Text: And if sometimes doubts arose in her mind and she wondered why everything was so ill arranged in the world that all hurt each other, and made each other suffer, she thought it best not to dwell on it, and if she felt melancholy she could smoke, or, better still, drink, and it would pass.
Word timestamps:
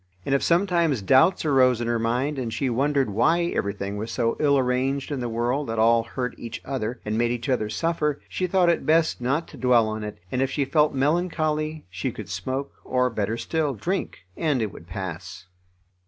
And 0.25 0.33
if 0.33 0.41
sometimes 0.41 1.03
doubts 1.03 1.45
arose 1.45 1.79
in 1.79 1.85
her 1.85 1.99
mind 1.99 2.39
and 2.39 2.51
she 2.51 2.71
wondered 2.71 3.11
why 3.11 3.53
everything 3.55 3.97
was 3.97 4.11
so 4.11 4.35
ill 4.39 4.57
arranged 4.57 5.11
in 5.11 5.19
the 5.19 5.29
world 5.29 5.67
that 5.67 5.77
all 5.77 6.01
hurt 6.01 6.33
each 6.39 6.59
other, 6.65 6.99
and 7.05 7.19
made 7.19 7.29
each 7.29 7.47
other 7.47 7.69
suffer, 7.69 8.19
she 8.27 8.47
thought 8.47 8.67
it 8.67 8.83
best 8.83 9.21
not 9.21 9.47
to 9.49 9.57
dwell 9.57 9.87
on 9.87 10.03
it, 10.03 10.17
and 10.31 10.41
if 10.41 10.49
she 10.49 10.65
felt 10.65 10.95
melancholy 10.95 11.85
she 11.91 12.11
could 12.11 12.29
smoke, 12.29 12.71
or, 12.83 13.11
better 13.11 13.37
still, 13.37 13.75
drink, 13.75 14.25
and 14.35 14.59
it 14.63 14.71
would 14.73 14.87
pass. 14.87 15.45